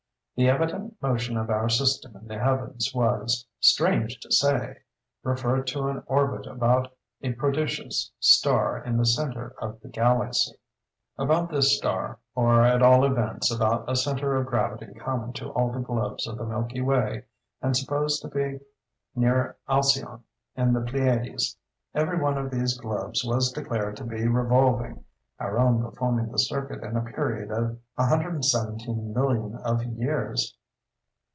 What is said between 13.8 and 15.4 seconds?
a centre of gravity common